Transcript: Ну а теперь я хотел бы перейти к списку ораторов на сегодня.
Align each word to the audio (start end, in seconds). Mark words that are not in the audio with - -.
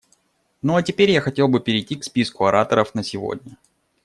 Ну 0.63 0.77
а 0.77 0.81
теперь 0.81 1.11
я 1.11 1.21
хотел 1.21 1.47
бы 1.47 1.59
перейти 1.59 1.95
к 1.95 2.03
списку 2.03 2.47
ораторов 2.47 2.95
на 2.95 3.03
сегодня. 3.03 3.57